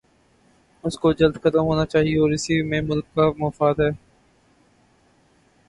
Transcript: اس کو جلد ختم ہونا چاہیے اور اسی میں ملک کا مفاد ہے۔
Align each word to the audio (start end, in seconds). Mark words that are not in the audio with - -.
اس 0.83 0.97
کو 0.99 1.11
جلد 1.13 1.35
ختم 1.35 1.63
ہونا 1.63 1.85
چاہیے 1.85 2.17
اور 2.19 2.29
اسی 2.31 2.61
میں 2.61 2.81
ملک 2.81 3.13
کا 3.15 3.29
مفاد 3.37 3.79
ہے۔ 3.79 3.89